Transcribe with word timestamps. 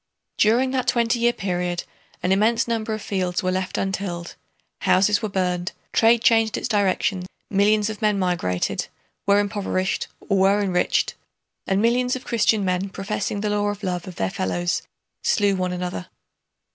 During 0.39 0.71
that 0.71 0.87
twenty 0.87 1.19
year 1.19 1.31
period 1.33 1.83
an 2.23 2.31
immense 2.31 2.67
number 2.67 2.95
of 2.95 3.03
fields 3.03 3.43
were 3.43 3.51
left 3.51 3.77
untilled, 3.77 4.33
houses 4.79 5.21
were 5.21 5.29
burned, 5.29 5.73
trade 5.93 6.23
changed 6.23 6.57
its 6.57 6.67
direction, 6.67 7.27
millions 7.51 7.87
of 7.87 8.01
men 8.01 8.17
migrated, 8.17 8.87
were 9.27 9.37
impoverished, 9.37 10.07
or 10.27 10.39
were 10.39 10.59
enriched, 10.59 11.13
and 11.67 11.83
millions 11.83 12.15
of 12.15 12.25
Christian 12.25 12.65
men 12.65 12.89
professing 12.89 13.41
the 13.41 13.51
law 13.51 13.67
of 13.69 13.83
love 13.83 14.07
of 14.07 14.15
their 14.15 14.31
fellows 14.31 14.81
slew 15.23 15.55
one 15.55 15.71
another. 15.71 16.07